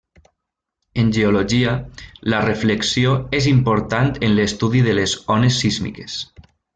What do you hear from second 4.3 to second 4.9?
l'estudi